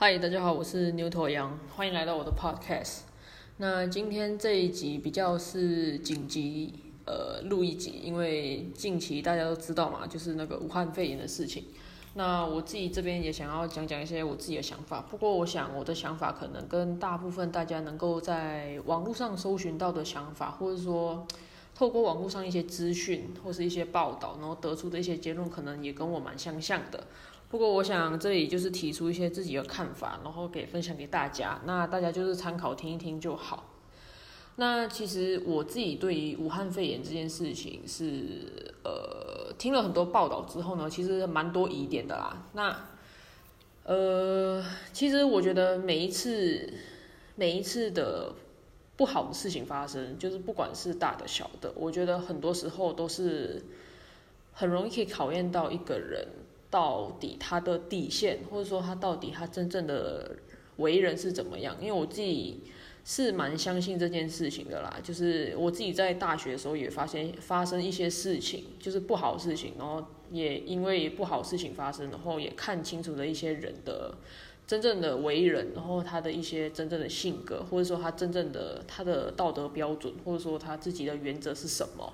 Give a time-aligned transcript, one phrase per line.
[0.00, 3.00] 嗨，大家好，我是牛头羊，欢迎来到我的 podcast。
[3.56, 6.72] 那今天这一集比较是紧急，
[7.04, 11.64] 呃，录一集，因为近期大家都知道嘛，就是那个武汉肺炎的事情。
[12.14, 21.26] 那我自己这边也想要讲讲一些我自己的想法，不过我想我的想法可能跟大部分大家能够在网络上搜寻到的想法，或者说
[21.74, 27.04] 透过网络上一些资讯或是一些报道，然后得出的一些结论，可能也跟我蛮相像的。
[27.50, 31.58] 不过，我想这里就是提出一些自己的看法，然后给分享给大家。
[31.64, 33.72] 那大家就是参考听一听就好。
[34.56, 42.44] 那其实我自己对于武汉肺炎这件事情是，呃，听了很多报道之后呢，其实蛮多疑点的啦。
[42.52, 42.76] 那，
[43.84, 46.70] 呃，其实我觉得每一次
[47.34, 48.34] 每一次的
[48.94, 53.64] 不好的事情发生，就是不管是大的小的，我觉得很多时候都是
[54.52, 56.28] 很容易可以考验到一个人。
[56.70, 60.36] 到底他的底线，或者说他到底他真正的
[60.76, 61.76] 为人是怎么样？
[61.80, 62.62] 因为我自己
[63.04, 64.98] 是蛮相信这件事情的啦。
[65.02, 74.14] 就是我自己在大学的时候也发现发生一些事情，就是不好事情，然后也因为不好事情发生，然后也看清楚了一些人的。
[74.66, 82.12] 真正的为人，然后他的一些真正的性格，或者说他真正的他的道德标准，或者说他自己的原则是什么？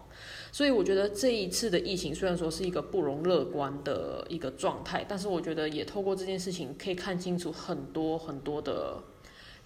[0.54, 9.02] 所以我觉得这一次的疫情虽然说是一个不容乐观的一个状态，但是我觉得也透过这件事情可以看清楚很多很多的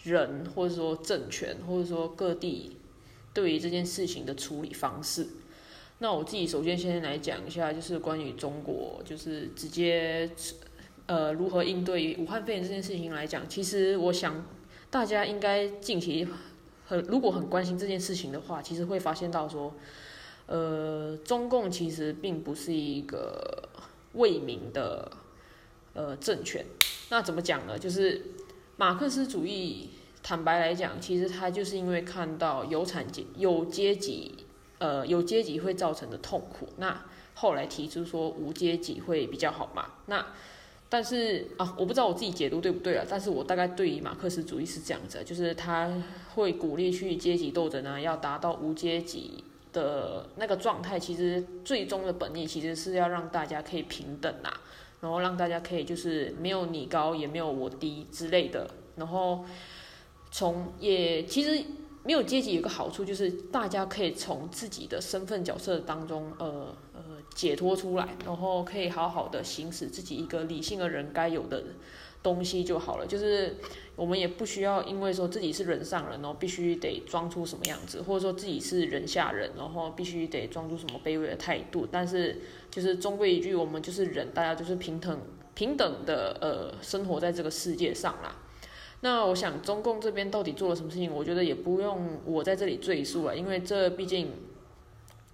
[0.04, 2.78] 人，或者说政权，或者说各地
[3.34, 5.26] 对于这件事情的处理方式。
[5.98, 10.30] 那我自己首先先来讲一下，就是关于中国，就是直接。
[11.04, 14.44] 呃，如何应对武汉肺炎这件事情来讲，其实我想
[14.90, 16.28] 大家应该近期
[16.86, 19.72] 很如果很关心这件事情的话，其实会发现到说，
[20.48, 23.68] 呃，中共其实并不是一个
[24.14, 25.12] 为民的
[25.92, 26.64] 呃政权。
[27.10, 27.78] 那怎么讲呢？
[27.78, 28.22] 就是
[28.76, 29.90] 马克思主义，
[30.22, 34.34] 坦白来讲，其实他就是因为看到有产阶有阶级
[34.78, 39.92] 呃有阶级会造成的痛苦，那后来提出说无阶级会比较好嘛？
[40.06, 40.26] 那
[40.88, 43.04] 但是啊，我不知道我自己解读对不对啊。
[43.06, 45.92] 但是我大概对于马克思主义是这样子，就是他
[46.34, 50.98] 会鼓励去阶级斗争啊，要达到无阶级的那个状态。
[50.98, 54.60] 其实最终的本意其实是要让大家可以平等啊，
[55.00, 58.70] 然后让大家可以就是没有你高也没有我低之类的。
[58.96, 59.44] 然后
[60.30, 61.64] 从也其实
[62.04, 66.74] 没有阶级有个好处就是大家可以从自己的身份角色当中呃。
[67.38, 71.62] 解脱出来，然后可以好好的行使自己一个理性的人该有的
[72.20, 73.06] 东西就好了。
[73.06, 73.54] 就是
[73.94, 81.86] 我们也不需要因为说自己是人上人，然后必须得装出什么样子，或者说自己是人下人，然后必须得装出什么卑微的态度。
[81.88, 82.40] 但是
[82.72, 85.20] 就是终归一句，我们就是人，大家就是平等
[85.54, 88.34] 平等的呃生活在这个世界上啦。
[89.02, 94.32] 那我想中共这边到底做了什么事情，我觉得也不用我在这里赘述了，因为这毕竟。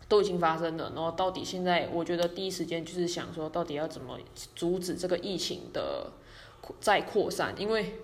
[0.08, 4.18] 都已经发生了，然后到底现在，我觉得第一时间就是想说，到底要怎么
[4.54, 6.12] 阻止这个疫情的
[6.78, 7.54] 再扩散？
[7.58, 7.94] 因为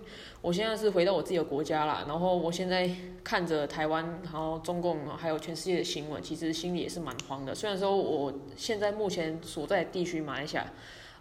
[0.41, 2.89] 我现在是回到我自己的国家啦，然后我现在
[3.23, 7.53] 看着台湾，然后中共还有全世界的新闻，其实心里也是蛮慌的。
[7.53, 10.73] 虽然说我现在目前所在地区马来西亚，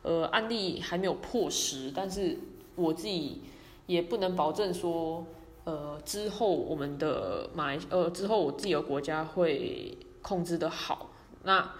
[0.02, 2.38] 呃，案例还没有破十，但是
[2.74, 3.42] 我自己
[3.86, 5.26] 也不能保证说，
[5.64, 9.98] 呃，之后我们的马来，呃，之后我自己的国家会。
[10.22, 11.10] 控制的好，
[11.44, 11.72] 那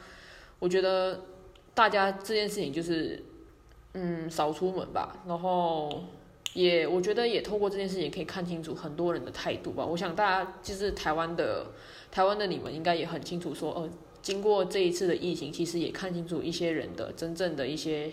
[0.59, 1.23] 我觉得
[1.75, 3.23] 大家这件事情就是，
[3.95, 5.23] 嗯，少出门吧。
[5.27, 6.05] 然后
[6.55, 9.84] 也，我觉得也透过这件事情可以看清楚很多人的态度吧。
[9.84, 11.67] 我想大家就是台湾的，
[12.11, 13.89] 台湾的你们应该也很清楚，说，呃，
[14.21, 18.11] 经过这一次的疫情，其实也看清楚一些人的真正的一些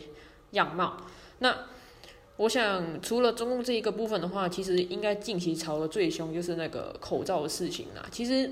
[0.52, 0.98] 样貌。
[1.40, 1.66] 那
[2.38, 8.06] 我想，除了中共这一个部分的话，其实应该近期吵得最凶就是那个口罩的事情啦。
[8.12, 8.52] 其实。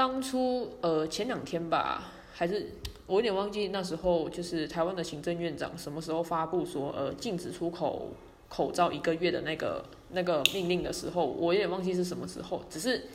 [0.00, 2.70] 当初呃前两天吧，还是
[3.06, 8.08] 我有点忘记那时候，就是台湾的行政院长什么时候发布说呃禁止出口
[8.48, 12.62] 口罩一个月的那个那个命令的时候，我有点忘记是什么时候。
[12.70, 13.08] 只是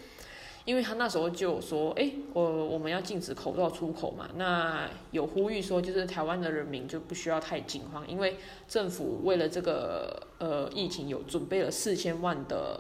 [0.64, 8.38] 因为他那时候就说，哎，我我们要禁止口罩出口嘛，那有呼吁说，就是台湾的人民就不需要太惊慌，因为
[8.68, 12.80] 政府为了这个呃疫情有准备了四千万的。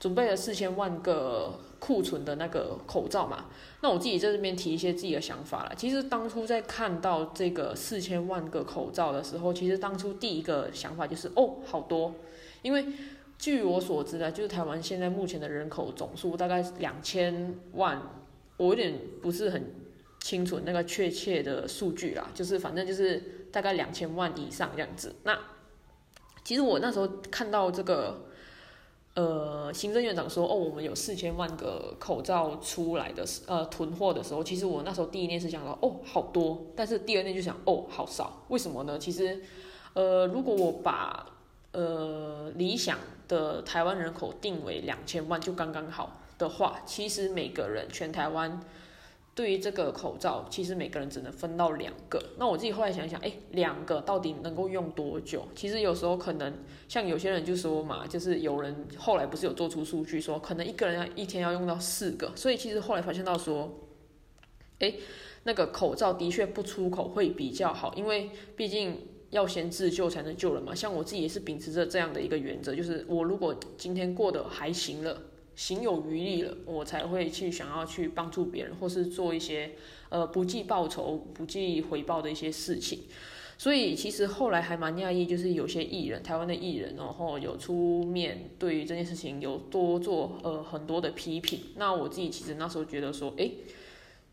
[0.00, 3.46] 准备了四千万个库存的那个口罩嘛，
[3.82, 5.72] 那我自己在这边提一些自己的想法了。
[5.76, 12.14] 其实当初在看到这个四千万个口罩的时候，其实当初第一个想法就是哦，好多。
[12.62, 12.84] 因为
[13.38, 18.02] 据我所知的，就是台湾现在目前的人口总数大概两千万，
[18.56, 19.72] 我有点不是很
[20.20, 25.14] 清楚那个确切的数据啦，就是反正就是大概两千万以上这样子。
[25.22, 25.38] 那
[26.42, 28.24] 其实我那时候看到这个。
[29.18, 38.96] 呃，行政院长说，哦，我们有四千万个口罩出来的，呃，囤货的时候，其实我那时候第一念是想到，哦，好多，但是第二念就想，哦，好少，为什么呢？
[38.96, 39.42] 其实，
[39.94, 41.26] 呃，如果我把
[41.72, 48.60] 呃理想的台湾人口定为两千万就刚刚好的话，其实每个人全台湾。
[49.38, 52.20] 对于这个口罩，其实每个人只能分到两个。
[52.38, 55.46] 那我自己后来想想，哎，两个到底能够用多久？
[55.54, 56.52] 其实有时候可能
[56.88, 62.32] 像有些人就说嘛，就是有人后来不是有做出数据说，可能一个人要一天要用到四个。
[62.34, 63.72] 所以其实后来发现到说，
[64.80, 64.92] 哎，
[65.44, 70.74] 那个口罩的确不出口会比较好，因为毕竟要先自救才能救人嘛。
[70.74, 75.22] 像我自己也是秉持着这样的一个原则，就是我如果今天过得还行了。
[75.58, 79.72] 行有余力了，我才会去想要去帮助别人，或是做一些
[80.08, 83.00] 呃不计报酬、不计回报的一些事情。
[83.58, 91.60] 所以其实后来还蛮讶异，就是有些艺人，台湾的艺人，然后有出面对于这件事情有多做呃很多的批评。
[91.74, 93.50] 那我自己其实那时候觉得说，哎，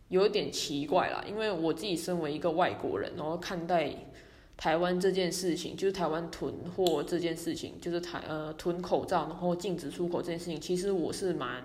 [0.09, 3.95] 有点奇怪啦，因为我自己身为一个外国人，然后看待。
[4.57, 11.63] 台湾这件事情，就是台湾囤货这件事情，就是台呃囤口罩，然后禁止出口这件事情，其实我是蛮，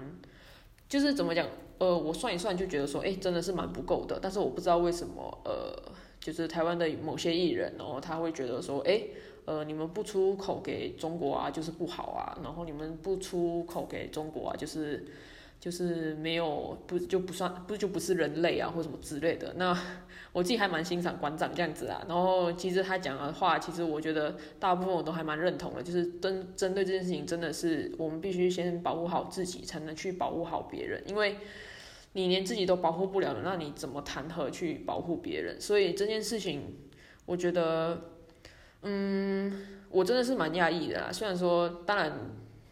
[0.88, 1.46] 就是怎么讲，
[1.78, 4.18] 呃，我算一算就觉得说，哎，真的是蛮不够的。
[4.20, 9.02] 但是我不知道为什么，呃，就是台湾的某些艺人，然后他会觉得说，哎，
[9.44, 15.06] 呃，你们不出口给中国啊，就是不好啊，然后你们不出口给中国啊，就是。
[15.60, 19.52] 就是没有不就不算不就不是人类啊或什么之类的。
[19.56, 19.78] 那
[20.32, 22.02] 我自己还蛮欣赏馆长这样子啊。
[22.08, 25.82] 然后其实他讲的话，其实我觉得大部分我都还蛮认同的。
[25.82, 31.02] 就是针针对这件事情，真的是我们必须先保护好自己，才能去保护好别人。
[31.06, 31.36] 因为
[32.14, 35.60] 你连自己都保护不了了，那你怎么谈何去保护别人？
[35.60, 36.74] 所以这件事情，
[37.26, 38.00] 我觉得，
[38.80, 41.12] 嗯，我真的是蛮讶异的啦。
[41.12, 42.10] 虽然说，当然。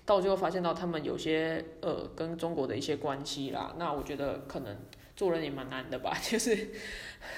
[0.09, 4.75] 到最后发现到他们有些呃跟中国的一些关系啦，那我觉得可能
[5.15, 6.71] 做人也蛮难的吧， 就是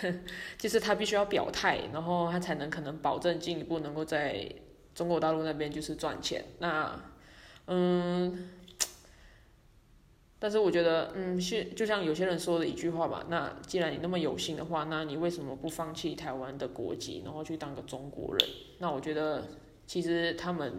[0.57, 4.49] 就是他必须要表态，然后他才能可能保证进一步能够在
[4.95, 6.45] 中国大陆那边就是赚钱。
[6.61, 6.95] 那
[7.67, 8.49] 嗯，
[10.39, 18.49] 但是我觉得嗯是就像有些人说的一句话吧，那既然你那么有心的话，那你为什么不放弃台湾的国籍，然后去当个中国人？
[18.79, 19.49] 那我觉得
[19.89, 20.73] 其实他们。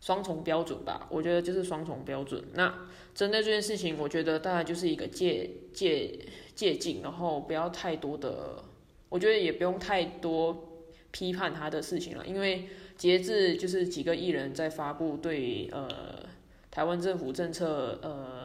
[0.00, 2.42] 双重标准吧，我觉得就是双重标准。
[2.54, 2.72] 那
[3.14, 6.18] 针对这件事情，我觉得大概就是一个借借
[6.54, 8.62] 借镜，然后不要太多的，
[9.08, 15.88] 我觉得也不用太多批判他的事情了，因为截至就是几个艺人在发布对呃
[16.70, 18.37] 台湾政府政策呃。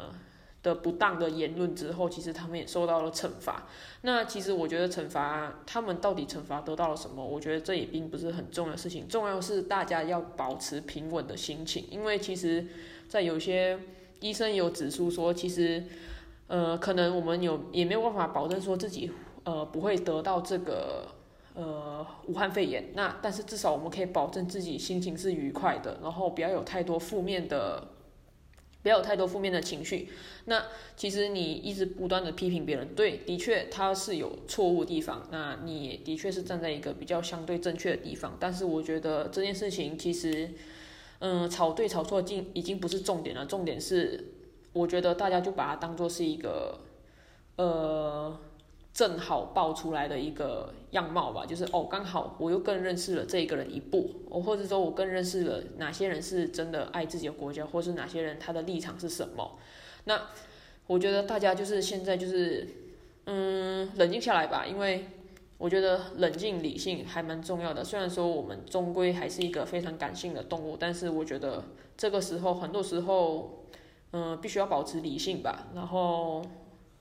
[0.64, 3.68] 的不当的言论之后，其实他们也受到了惩罚。
[4.02, 7.24] 那其实我觉得惩罚他们到底惩罚得到了什么？
[7.24, 9.06] 我觉得这也并不是很重要的事情。
[9.10, 12.66] 重要是大家要保持平稳的心情，因为其实，
[13.10, 13.78] 在有些
[14.22, 15.84] 医生有指出说，其实，
[16.48, 19.12] 呃，可能我们有也没有办法保证说自己
[19.44, 21.06] 呃不会得到这个
[21.56, 22.92] 呃武汉肺炎。
[22.94, 27.90] 那但是至少我们可以保证自己心情是愉快的，然后不要有太多负面的。
[28.84, 30.10] 不要有太多负面的情绪。
[30.46, 30.64] 那
[30.96, 35.28] 其实你一直不断的批评别人，对，的确他是有错误的地方。
[35.32, 38.38] 那你也的确是站在一个比较相对正确的地方。
[38.40, 40.52] 但是我觉得这件事情其实，
[41.20, 43.46] 嗯，吵对吵错，经已经不是重点了。
[43.46, 44.24] 重点是，
[44.74, 46.80] 我觉得大家就把它当做是一个，
[47.56, 48.38] 呃。
[48.94, 59.58] 正好爆出来的一个样貌吧，就是哦，刚好我又更认识了这一个人一步，哦，或者说我更认识了哪些人是真的爱自己的国家，或是哪些人他的立场是什么。
[60.04, 60.22] 那
[60.86, 62.68] 我觉得大家就是现在就是
[63.26, 65.08] 嗯冷静下来吧，因为
[65.58, 67.84] 我觉得冷静理性还蛮重要的。
[67.84, 71.64] 虽然说我们终归还是一个非常感性的动物，但是我觉得
[71.98, 73.64] 这个时候很多时候
[74.12, 76.44] 嗯必须要保持理性吧，然后。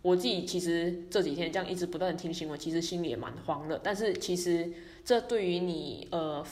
[0.02, 3.80] 我自己其实这几天这样一直不断的听新闻，其实心里也蛮慌的。
[3.80, 4.68] 但是其实
[5.04, 6.44] 这对于你呃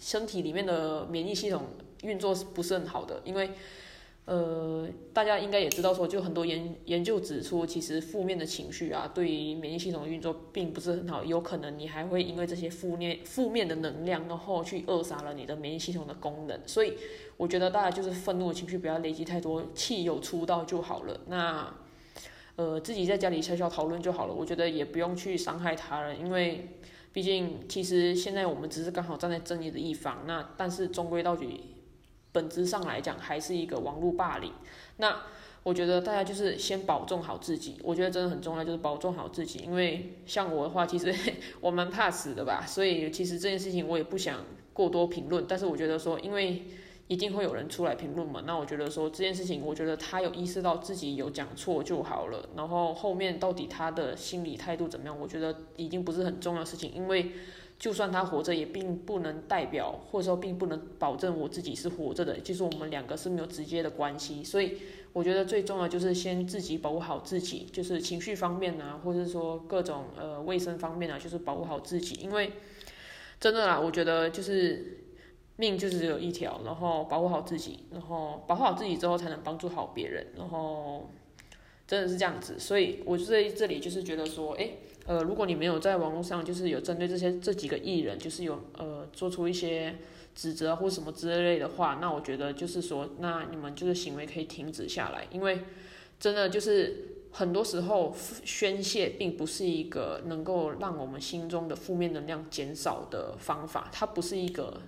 [0.00, 1.62] 身体里面的免疫系统
[2.02, 3.22] 运作是不是很好的？
[3.24, 3.50] 因为
[4.24, 16.60] 呃大家应该也知道说，就很多研研究指出，其实负面的情绪啊，对于免疫系统的运作并不是很好，有可能你还会因为这些负面负面的能量，然后去扼杀了你的免疫系统的功能。
[16.66, 16.94] 所以
[17.36, 21.20] 我觉得大家就是愤怒的情绪不要累积太多，气有出到就好了。
[21.28, 21.72] 那。
[22.56, 24.34] 呃，自己在家里悄悄讨论就好了。
[24.34, 26.68] 我觉得也不用去伤害他人，因为
[27.12, 30.24] 毕竟其实现在我们只是刚好站在正义的一方。
[30.26, 31.76] 那但是终归到底，
[32.30, 34.52] 本质上来讲还是一个网络霸凌。
[34.98, 35.22] 那
[35.62, 37.78] 我觉得大家就是先保重好自己。
[37.82, 39.60] 我觉得真的很重要，就是保重好自己。
[39.60, 41.14] 因为像我的话，其实
[41.60, 46.64] 我蛮怕死的吧，所以其实这件事情我也不想过多评论，但是我觉得说，因为
[47.08, 57.32] 一定会有人出来评论嘛，那我觉得说这件事情，我觉得他有意识到自己有讲错就好了，然后后面到底他的心理态度怎么样，我觉得已经不是很重要的事情，因为。
[57.78, 62.38] 就算他活着，也并不能代表，或者说并不能保证我自己是活着的。
[62.38, 64.76] 就是我们两个是没有直接的关系，所以
[65.12, 72.14] 我觉得最重要就是先自己保护好自己，就是情绪方面啊，或者说各种呃卫生方面啊，就是保护好自己。
[72.22, 72.52] 因为
[73.40, 75.01] 真的啦，我觉得就是
[75.62, 81.08] 命就是只有一条，然后保护好自己，然后保护好自己之后才能帮助好别人，然后
[81.86, 82.58] 真的是这样子。
[82.58, 84.70] 所以我就在这里就是觉得说，哎。
[85.04, 89.96] 呃，如果你没有在网络上，就是有针对这些这几个艺人，就是有呃做出一些
[90.32, 95.62] 指责或什么之类的话，那我觉得就是说，那你们就是行为可以停止下来，因为
[96.20, 98.14] 真的就是很多时候
[98.44, 104.80] 宣泄并不是一个能够让我们心中的负面能量减少的方法，它不是一个，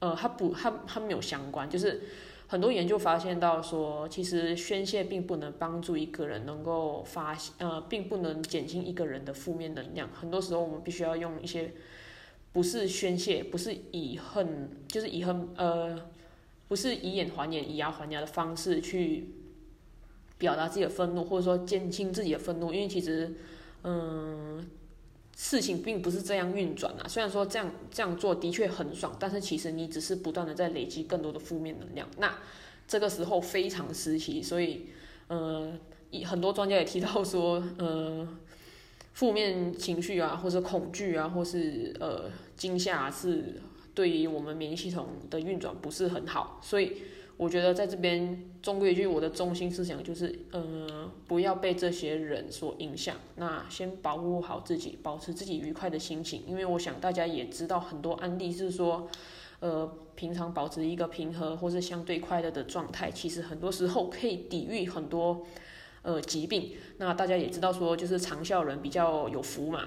[0.00, 2.02] 呃，它不，它它没有相关，就是。
[2.46, 10.08] 很多研究发现到说，其实宣泄并不能帮助一个人能够发呃，并不能减轻一个人的负面能量。
[10.12, 11.72] 很多时候，我们必须要用一些
[12.52, 15.98] 不是宣泄，不是以恨，就是以恨呃，
[16.68, 19.30] 不是以眼还眼、以牙还牙的方式去
[20.36, 22.74] 表达自己的愤怒，或者说减轻自己的愤怒。
[22.74, 23.34] 因为其实，
[23.84, 24.64] 嗯。
[25.36, 32.08] 事情并不是这样运转啊，虽然说这样这样做的确很爽，但是其实你只是不断的在累积更多的负面能量。
[32.18, 32.32] 那
[32.86, 34.86] 这个时候非常时期，所以，
[35.28, 35.72] 呃，
[36.24, 38.28] 很多专家也提到说， 呃，
[39.12, 43.60] 负面情绪啊，或者恐惧啊，或是呃惊吓，是
[43.94, 47.02] 对于我们免疫系统的运转不是很好，所以。
[47.36, 53.16] 我觉得在这边，中规一句，我的中心思想就是，嗯，不要被这些人所影响。
[53.34, 56.44] 那先保护好自己，保持自己愉快的心情。
[56.46, 59.08] 因为我想大家也知道，很多案例是说，
[59.58, 65.44] 呃，平常保持一个平和或是相对快乐的状态，其实很多时候可以抵御很多
[66.02, 66.70] 呃疾病。
[66.98, 69.84] 那大家也知道说，就是长效人比较有福嘛。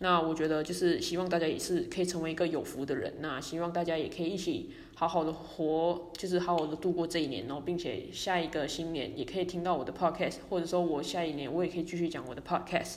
[0.00, 3.14] 那我觉得就是希望大家也是可以成为一个有福的人。
[3.20, 4.72] 那希望大家也可以一起。
[4.92, 12.96] 好好的活，就是好好的度过这一年哦，并且下一个新年也可以听到我的 podcast，或者说我下一年我也可以继续讲我的 podcast。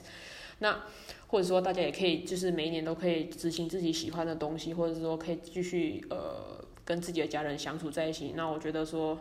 [0.60, 0.84] 那
[1.28, 8.34] 或者说大家也可以就是每一年都可以执行自己喜欢的东西，或者说可以继续呃跟自己的家人相处在一起。
[8.36, 9.18] 那我觉得说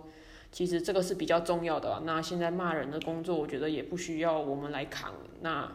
[0.50, 2.02] 其实这个是比较重要的。
[2.04, 5.14] 那现在骂人的工作，我觉得也不需要我们来扛。
[5.42, 5.70] 那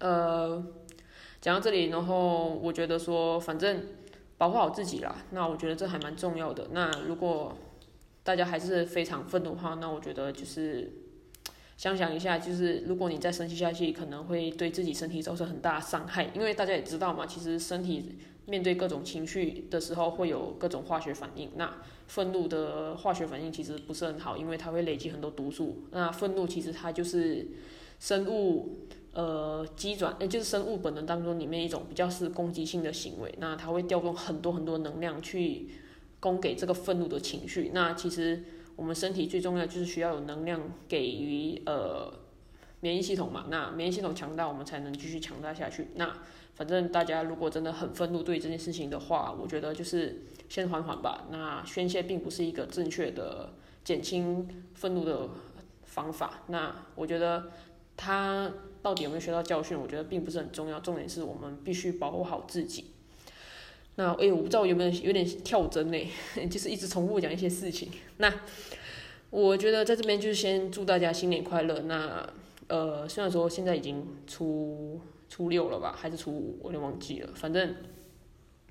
[0.00, 0.60] 呃
[1.40, 3.82] 讲到这里，然后我觉得说反正。
[4.40, 6.68] 保护好自己啦，那我觉得这还蛮重要的。
[6.72, 7.54] 那如果
[8.22, 10.90] 大家还是非常愤怒的话，那我觉得就是
[11.76, 16.30] 想想一下，就是如果你再生气下去，可能会对自己身体造成很大伤害。
[16.34, 21.50] 因为大家也知道嘛，其实身体面对各种情绪的时候，会有各种化学反应。
[21.56, 21.70] 那
[22.06, 25.84] 愤怒的化学反应其实不是很好，因为它会累积很多毒素。
[25.90, 27.46] 那愤怒其实它就是
[28.00, 28.80] 生物。
[29.12, 35.66] 呃，机转，也就是生物本能当中里面一种比较是攻击性的行为，那它会调动很多很多能量去
[36.20, 37.72] 供给这个愤怒的情绪。
[37.74, 38.44] 那其实
[38.76, 42.08] 我们身体最重要就是需要有能量给予呃
[42.78, 43.46] 免疫系统嘛。
[43.50, 45.88] 那免疫系统强大，我们才能继续强大下去。
[45.96, 46.16] 那
[46.54, 51.26] 反正大家如果真的很愤怒对这件事情的话，我觉得就是先缓缓吧。
[51.32, 55.28] 那宣泄并不是一个正确的减轻愤怒的
[55.82, 56.42] 方法。
[56.46, 57.50] 那我觉得
[58.00, 58.50] 他。
[58.82, 59.78] 到底有没有学到教训？
[59.78, 62.86] 我觉得并不是很重要，重点是我们必须保护好自己。
[63.96, 65.98] 那哎，我不知道有没有有点跳针呢，
[66.48, 67.90] 就是一直重复讲一些事情。
[68.16, 68.32] 那
[69.28, 71.78] 我觉得在这边就是先祝大家新年快乐。
[71.80, 72.26] 那
[72.68, 77.28] 呃，虽然说现在已经初初六了吧，还是初五，我有点忘记了。
[77.34, 77.76] 反正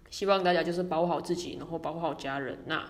[0.09, 2.57] 希望大家就是保护好自己，然后保护好家人。
[2.65, 2.83] 那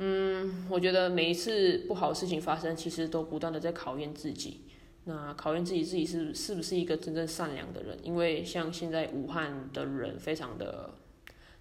[0.00, 4.60] 嗯，我觉得每一次不好的事情发生，其实都不断的在考验自己。
[5.08, 7.96] 那考验自己，自己是是不是一个真正善良的人？
[8.02, 10.90] 因为像现在武汉的人非常的，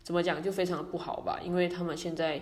[0.01, 1.39] 怎么讲就非常的不好吧？
[1.45, 2.41] 因为他们现在，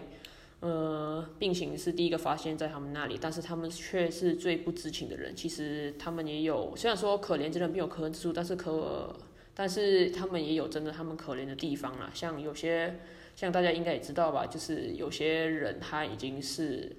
[0.62, 5.36] 呃，病情是第一个发现在他们那里，但是他们却是最不知情的人。
[5.36, 9.14] 其实他们也有，虽然说可怜之人必有可恨之处，但是可，
[9.54, 12.10] 但是他们也有真的他们可怜的地方啦。
[12.14, 12.98] 像有些，
[13.36, 16.96] 像大家应该也知道吧，就是有些人他已经是，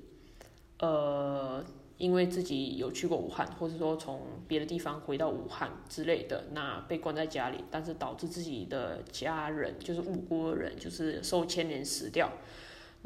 [0.81, 1.65] 呃。
[2.05, 12.31] 因为自己有去过武汉，或者说从别的地方回到武汉之类的，那被关在家里，但是导致自己的家人，就是无辜的人，就是受牵连死掉。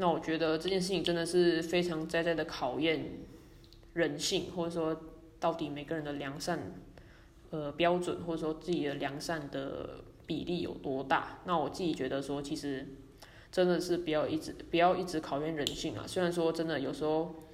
[0.00, 3.21] 那我觉得这件事情真的是非常在在的考验
[3.93, 5.00] 人性，或者说
[5.38, 6.59] 到底每个人的良善
[7.50, 11.38] 呃标准，或者说自己的良善的比例有多大。
[11.45, 12.85] 那我自己觉得说，其实
[13.52, 16.05] 真的是不要一直不要一直考验人性啊。
[16.05, 17.45] 虽然说真的有时候，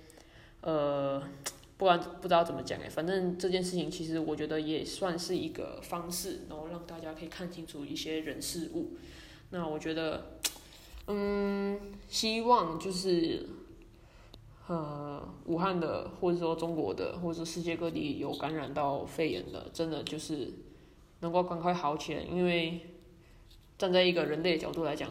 [0.64, 1.22] 呃，
[1.78, 8.96] 不然不知道怎么讲哎，反正这件事情其实我觉得也算是一个方式，然后让大家可以看清楚一些人事物。
[9.50, 10.38] 那我觉得，
[11.06, 11.78] 嗯，
[12.08, 13.48] 希望就是。
[14.66, 20.54] 呃，武汉的，或者说中国的，或者说世界各地有感染到肺炎的，真的就是
[21.20, 22.22] 能够赶快好起来。
[22.22, 22.80] 因为
[23.76, 25.10] 站在一个人类的角度来讲，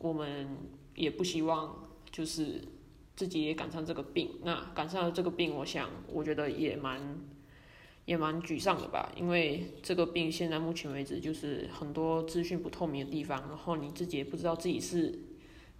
[0.00, 0.48] 我们
[0.96, 2.60] 也不希望就是
[3.18, 4.30] 自己也赶上这个病。
[4.44, 7.18] 那赶上了这个病，我想我觉得也蛮
[8.04, 9.12] 也蛮沮丧的吧。
[9.16, 15.18] 因为这个病现在目前为止就是很多资讯不透明的地方，然后你自己也不知道自己是。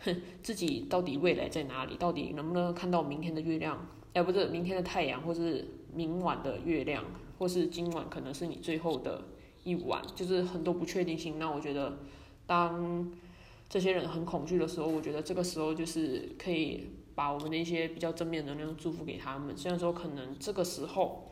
[0.01, 1.97] 哼， 自己到底未来在哪里？
[1.97, 3.85] 到底能不能看到明天的月亮？
[4.13, 7.05] 哎，不是明天的太阳，或是明晚的月亮，
[7.37, 9.25] 或是今晚可能是你最后的
[9.65, 11.41] 一晚，就是很多不确定性。
[11.41, 11.99] 那我觉得，
[12.47, 13.11] 当
[13.69, 16.87] 这些人很恐惧的时候，我觉得这个时候就是可以
[17.19, 19.57] 把我们的一些比较正面能量祝福给他们。
[19.57, 21.25] 虽然说可能这个时候。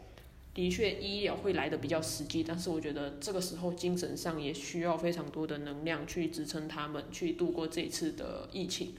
[0.56, 8.94] 的确，医疗会来的比较实际，但是我觉得这个时候精神上也需要非常多的能量去支撑他们去度过这一次的疫情。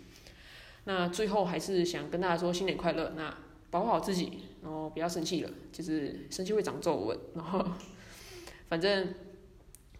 [0.83, 3.35] 那最后还是想跟大家说新年快乐，那
[3.71, 7.65] 保护好自己，然后不要生气了，就是生气会长皱纹，然后
[8.67, 9.15] 反正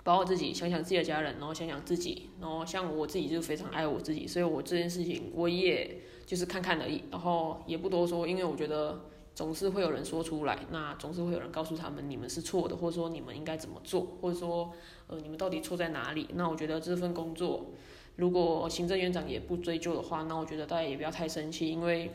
[0.04, 9.02] 保护好自己，想想自己的家人，然后想想自己，然后像我自己就非常爱我自己，所以我这件事情我也就是看看而已，然后也不多说，因为我觉得。
[9.38, 14.74] 总是会有人说出来，那总是会有人告诉他们你们是错的，或者说你们应该怎么做，或者说
[15.06, 16.28] 呃你们到底错在哪里？
[16.34, 17.68] 那我觉得这份工作，
[18.16, 22.12] 如果行政院长也不追究的话，那我觉得大家也不要太生气，因为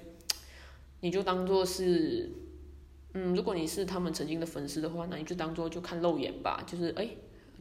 [0.98, 2.28] 你就当做是，
[3.14, 7.08] 嗯，如果你是他们曾经的粉丝的话，那你就当做就看漏眼吧，就是哎，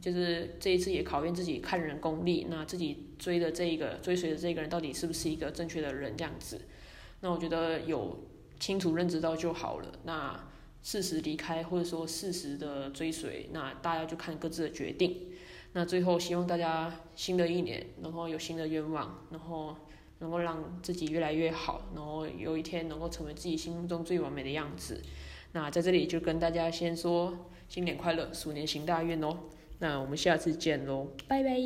[0.02, 6.60] 就是这一次也考验自己看人功力，那自己追的这一个追随的这个人到底是不是一个正确的人这样子？
[7.20, 8.28] 那我觉得有。
[8.62, 9.88] 清楚认知到就好了。
[10.04, 10.40] 那
[10.84, 15.32] 适时离开，或者说适时的追随，那大家就看各自的决定。
[15.72, 19.76] 那最后希望大家新的一年，然后有新的愿望，然后
[20.20, 25.02] 能够让自己越来越好，然后有一天能够成为自己心目中最完美的样子。
[25.50, 29.36] 那在这里就跟大家先说新年快乐，鼠年行大运哦。
[29.82, 31.56] 那我们下次见喽，拜拜。